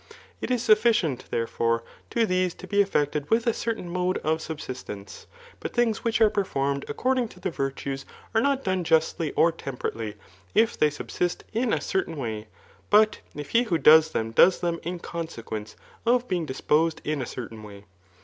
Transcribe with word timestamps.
It 0.41 0.49
is 0.49 0.63
sufficient, 0.63 1.25
therefore^ 1.29 1.83
to 2.09 2.25
these 2.25 2.55
to 2.55 2.65
be 2.65 2.83
efiected 2.83 3.29
with 3.29 3.45
a 3.45 3.53
certain 3.53 3.87
mode 3.87 4.17
of 4.23 4.41
subsistence; 4.41 5.27
but 5.59 5.73
thn^ 5.73 5.95
which 5.97 6.19
are 6.19 6.29
performed 6.31 6.85
according 6.87 7.27
to 7.27 7.39
the 7.39 7.51
virtues, 7.51 8.03
are 8.33 8.41
not 8.41 8.63
done 8.63 8.83
justly 8.83 9.31
or 9.33 9.51
temperately, 9.51 10.15
if 10.55 10.75
they 10.75 10.89
subsist 10.89 11.43
in 11.53 11.71
a 11.71 11.79
certain 11.79 12.17
way, 12.17 12.47
but 12.89 13.19
if 13.35 13.51
he 13.51 13.61
who 13.61 13.77
does 13.77 14.09
them 14.09 14.31
does 14.31 14.57
them 14.59 14.79
in 14.81 14.97
consequence 14.97 15.75
of 16.03 16.27
being 16.27 16.47
disposed 16.47 16.99
in 17.03 17.21
a 17.21 17.27
certain 17.27 17.61
way. 17.61 17.85